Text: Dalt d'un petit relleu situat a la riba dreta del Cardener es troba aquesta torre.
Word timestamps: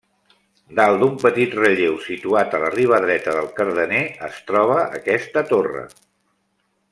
Dalt 0.77 1.01
d'un 1.01 1.19
petit 1.23 1.51
relleu 1.59 1.99
situat 2.05 2.57
a 2.59 2.61
la 2.63 2.71
riba 2.77 3.01
dreta 3.03 3.35
del 3.37 3.51
Cardener 3.61 4.01
es 4.29 4.41
troba 4.49 4.79
aquesta 5.01 5.45
torre. 5.55 5.85